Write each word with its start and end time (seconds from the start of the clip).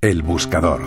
El 0.00 0.22
buscador. 0.22 0.82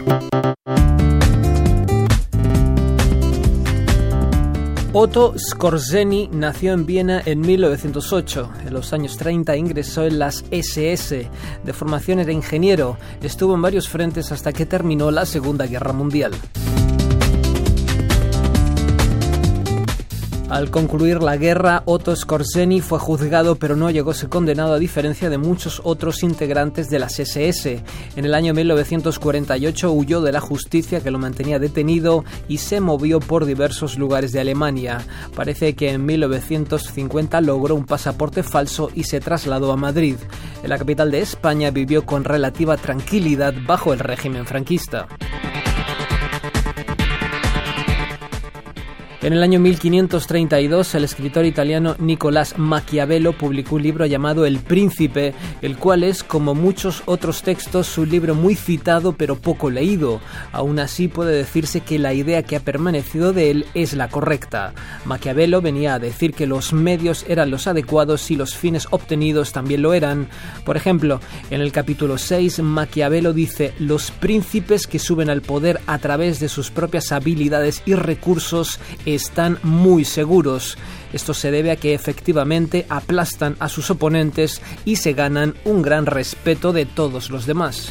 Otto 4.94 5.36
Skorzeny 5.38 6.30
nació 6.32 6.72
en 6.72 6.86
Viena 6.86 7.22
en 7.26 7.42
1908. 7.42 8.52
En 8.68 8.74
los 8.74 8.94
años 8.94 9.18
30 9.18 9.58
ingresó 9.58 10.06
en 10.06 10.18
las 10.18 10.46
SS. 10.50 11.30
De 11.66 11.74
formación 11.74 12.20
era 12.20 12.32
ingeniero. 12.32 12.98
Estuvo 13.22 13.54
en 13.56 13.62
varios 13.62 13.90
frentes 13.90 14.32
hasta 14.32 14.54
que 14.54 14.66
terminó 14.66 15.12
la 15.12 15.26
Segunda 15.26 15.66
Guerra 15.66 15.92
Mundial. 15.92 16.32
Al 20.52 20.70
concluir 20.70 21.24
la 21.24 21.38
guerra, 21.38 21.82
Otto 21.86 22.14
Skorzeny 22.14 22.82
fue 22.82 23.00
juzgado 23.00 23.56
pero 23.56 23.78
no 23.78 23.90
llegó 23.90 24.12
a 24.12 24.14
ser 24.14 24.28
condenado 24.28 24.74
a 24.74 24.80
diferencia 24.80 25.30
de 25.30 25.38
muchos 25.38 25.80
otros 25.86 26.24
integrantes 26.24 26.90
de 26.90 27.00
las 27.00 27.18
SS. 27.18 27.82
En 28.18 28.26
el 28.26 28.34
año 28.34 28.54
1948 28.54 29.94
huyó 29.94 30.20
de 30.20 30.34
la 30.34 30.42
justicia 30.42 31.00
que 31.00 31.10
lo 31.10 31.20
mantenía 31.20 31.58
detenido 31.58 32.26
y 32.50 32.58
se 32.58 32.82
movió 32.82 33.22
por 33.22 33.46
diversos 33.46 33.98
lugares 33.98 34.34
de 34.34 34.42
Alemania. 34.42 35.06
Parece 35.38 35.74
que 35.74 35.92
en 35.92 36.06
1950 36.06 37.40
logró 37.40 37.76
un 37.76 37.86
pasaporte 37.86 38.44
falso 38.44 38.90
y 38.94 39.06
se 39.06 39.22
trasladó 39.22 39.72
a 39.72 39.78
Madrid. 39.78 40.18
En 40.64 40.70
la 40.70 40.78
capital 40.78 41.12
de 41.12 41.22
España 41.22 41.72
vivió 41.72 42.06
con 42.06 42.26
relativa 42.26 42.76
tranquilidad 42.76 43.54
bajo 43.66 43.94
el 43.94 44.00
régimen 44.00 44.46
franquista. 44.46 45.08
En 49.24 49.34
el 49.34 49.44
año 49.44 49.60
1532, 49.60 50.96
el 50.96 51.04
escritor 51.04 51.46
italiano 51.46 51.96
Nicolás 52.00 52.58
Maquiavelo 52.58 53.34
publicó 53.34 53.76
un 53.76 53.84
libro 53.84 54.08
llamado 54.08 54.48
El 54.48 54.58
Príncipe, 54.58 55.36
el 55.62 55.78
cual 55.78 56.04
es, 56.04 56.24
como 56.24 56.56
muchos 56.56 57.04
otros 57.06 57.44
textos, 57.44 58.00
un 58.00 58.10
libro 58.10 58.34
muy 58.34 58.56
citado 58.56 59.14
pero 59.14 59.36
poco 59.36 59.70
leído. 59.70 60.22
Aún 60.52 60.80
así, 60.80 61.08
puede 61.08 61.36
decirse 61.36 61.82
que 61.82 62.00
la 62.00 62.16
idea 62.16 62.42
que 62.42 62.56
ha 62.56 62.62
permanecido 62.62 63.32
de 63.32 63.52
él 63.52 63.66
es 63.76 63.94
la 63.94 64.10
correcta. 64.10 64.74
Maquiavelo 65.06 65.62
venía 65.62 65.94
a 65.94 66.00
decir 66.00 66.34
que 66.34 66.48
los 66.48 66.74
medios 66.74 67.24
eran 67.28 67.52
los 67.52 67.68
adecuados 67.68 68.32
y 68.32 68.36
los 68.36 68.56
fines 68.56 68.88
obtenidos 68.90 69.52
también 69.52 69.84
lo 69.84 69.94
eran. 69.94 70.30
Por 70.66 70.78
ejemplo, 70.78 71.22
en 71.52 71.62
el 71.62 71.72
capítulo 71.72 72.18
6, 72.18 72.62
Maquiavelo 72.62 73.34
dice: 73.34 73.76
Los 73.78 74.10
príncipes 74.10 74.88
que 74.88 74.98
suben 74.98 75.30
al 75.30 75.44
poder 75.44 75.80
a 75.86 76.00
través 76.00 76.40
de 76.40 76.50
sus 76.50 76.72
propias 76.72 77.12
habilidades 77.12 77.84
y 77.86 77.94
recursos 77.94 78.80
están 79.16 79.60
muy 79.64 80.06
seguros. 80.06 80.78
Esto 81.14 81.34
se 81.34 81.52
debe 81.52 81.72
a 81.72 81.76
que 81.76 81.94
efectivamente 81.94 82.86
aplastan 82.90 83.56
a 83.60 83.70
sus 83.70 83.90
oponentes 83.92 84.62
y 84.86 84.98
se 84.98 85.14
ganan 85.14 85.56
un 85.66 85.82
gran 85.82 86.06
respeto 86.06 86.74
de 86.74 86.86
todos 86.86 87.30
los 87.30 87.46
demás. 87.46 87.90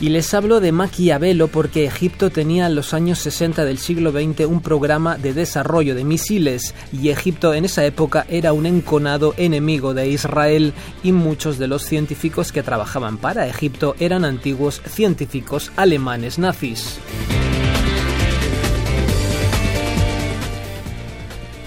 Y 0.00 0.08
les 0.08 0.32
hablo 0.32 0.60
de 0.60 0.72
Maquiavelo 0.72 1.48
porque 1.48 1.84
Egipto 1.84 2.30
tenía 2.30 2.66
en 2.66 2.74
los 2.74 2.94
años 2.94 3.18
60 3.18 3.66
del 3.66 3.76
siglo 3.76 4.12
XX 4.12 4.46
un 4.46 4.62
programa 4.62 5.18
de 5.18 5.34
desarrollo 5.34 5.94
de 5.94 6.04
misiles 6.04 6.74
y 6.90 7.10
Egipto 7.10 7.52
en 7.52 7.66
esa 7.66 7.84
época 7.84 8.24
era 8.30 8.54
un 8.54 8.64
enconado 8.64 9.34
enemigo 9.36 9.92
de 9.92 10.08
Israel 10.08 10.72
y 11.02 11.12
muchos 11.12 11.58
de 11.58 11.68
los 11.68 11.82
científicos 11.84 12.50
que 12.50 12.62
trabajaban 12.62 13.18
para 13.18 13.46
Egipto 13.46 13.94
eran 14.00 14.24
antiguos 14.24 14.80
científicos 14.86 15.70
alemanes 15.76 16.38
nazis. 16.38 16.98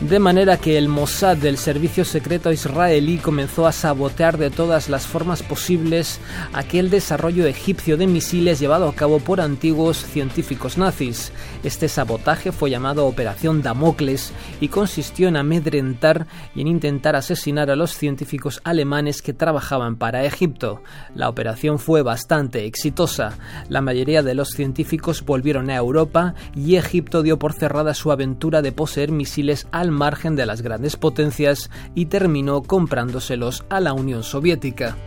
De 0.10 0.20
manera 0.20 0.58
que 0.58 0.78
el 0.78 0.90
Mossad 0.90 1.38
del 1.38 1.58
servicio 1.58 2.04
secreto 2.04 2.52
israelí 2.52 3.20
comenzó 3.20 3.66
a 3.66 3.72
sabotear 3.72 4.38
de 4.38 4.50
todas 4.50 4.90
las 4.90 5.08
formas 5.08 5.42
posibles 5.44 6.20
aquel 6.52 6.90
desarrollo 6.90 7.48
egipcio 7.48 7.96
de 7.96 8.06
misiles 8.06 8.60
llevado 8.60 8.90
a 8.90 8.96
cabo 8.96 9.20
por 9.20 9.40
antiguos 9.40 9.98
científicos 9.98 10.78
nazis. 10.78 11.32
Este 11.64 11.88
sabotaje 11.88 12.52
fue 12.52 12.70
llamado 12.70 13.08
Operación 13.08 13.62
Damocles 13.62 14.34
y 14.60 14.68
consistió 14.68 15.30
en 15.30 15.38
amedrentar 15.38 16.28
y 16.54 16.62
en 16.62 16.68
intentar 16.68 17.16
asesinar 17.16 17.72
a 17.72 17.78
los 17.78 17.96
científicos 17.96 18.60
alemanes 18.66 19.22
que 19.22 19.32
trabajaban 19.32 19.96
para 19.96 20.26
Egipto. 20.26 20.84
La 21.16 21.30
operación 21.30 21.80
fue 21.80 22.02
bastante 22.02 22.66
exitosa. 22.66 23.38
La 23.70 23.80
mayoría 23.80 24.22
de 24.22 24.36
los 24.36 24.50
científicos 24.50 25.24
volvieron 25.24 25.70
a 25.70 25.78
Europa 25.78 26.36
y 26.54 26.76
Egipto 26.76 27.24
dio 27.24 27.40
por 27.40 27.54
cerrada 27.54 27.94
su 27.94 28.12
aventura 28.12 28.62
de 28.62 28.74
poseer 28.74 29.14
misiles 29.14 29.66
al 29.72 29.93
margen 29.94 30.36
de 30.36 30.46
las 30.46 30.62
grandes 30.62 30.96
potencias 30.98 31.70
y 31.96 32.08
terminó 32.08 32.64
comprándoselos 32.64 33.66
a 33.70 33.80
la 33.80 33.94
Unión 33.94 34.24
Soviética. 34.24 34.98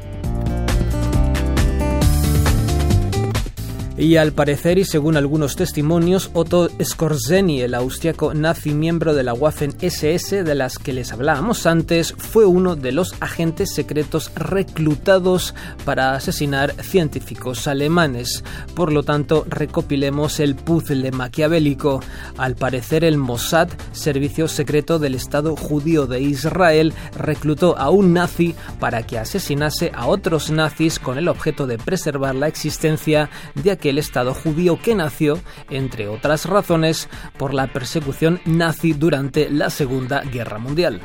Y 3.99 4.17
al 4.17 4.33
parecer, 4.33 4.77
y 4.77 4.85
según 4.85 5.17
algunos 5.17 5.57
testimonios, 5.57 6.29
Otto 6.35 6.69
Skorzeny, 6.83 7.63
el 7.63 7.73
austriaco 7.73 8.35
nazi 8.35 8.75
miembro 8.75 9.15
de 9.15 9.23
la 9.23 9.33
Waffen-SS 9.33 10.43
de 10.43 10.55
las 10.55 10.77
que 10.79 10.93
les 10.93 11.13
hablábamos 11.13 11.65
antes, 11.65 12.13
fue 12.19 12.45
uno 12.45 12.77
de 12.77 12.93
los 12.93 13.15
agentes 13.21 13.73
secretos 13.75 14.31
reclutados 14.35 15.55
para 15.87 16.15
asesinar 16.15 16.75
científicos 16.83 17.67
alemanes. 17.67 18.45
Por 18.75 18.93
lo 18.93 19.03
tanto, 19.03 19.47
recopilemos 19.49 20.41
el 20.41 20.57
puzzle 20.57 21.11
maquiavélico. 21.11 22.01
Al 22.37 22.55
parecer, 22.55 23.03
el 23.03 23.17
Mossad, 23.17 23.71
servicio 23.93 24.47
secreto 24.47 24.99
del 24.99 25.15
Estado 25.15 25.57
judío 25.57 26.07
de 26.07 26.21
Israel, 26.21 26.93
reclutó 27.17 27.79
a 27.79 27.89
un 27.89 28.13
nazi 28.13 28.55
para 28.79 29.07
que 29.07 29.19
asesinase 29.19 29.91
a 29.95 30.07
otros 30.07 30.51
nazis 30.51 30.99
con 30.99 31.17
el 31.17 31.29
objeto 31.29 31.67
de 31.67 31.79
preservar 31.79 32.35
la 32.35 32.49
existencia 32.49 33.31
de 33.55 33.71
aquel 33.71 33.86
el 33.89 33.99
Estado 33.99 34.35
judío 34.35 34.79
que 34.81 34.95
nació, 34.95 35.39
entre 35.71 36.09
otras 36.09 36.47
razones, 36.47 37.09
por 37.39 37.55
la 37.55 37.67
persecución 37.67 38.41
nazi 38.45 38.93
durante 38.93 39.51
la 39.51 39.71
Segunda 39.71 40.23
Guerra 40.23 40.59
Mundial. 40.59 41.01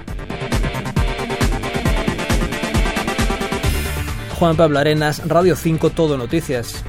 Juan 4.42 4.56
Pablo 4.56 4.80
Arenas, 4.80 5.28
Radio 5.28 5.56
5 5.56 5.92
Todo 5.92 6.18
Noticias. 6.18 6.84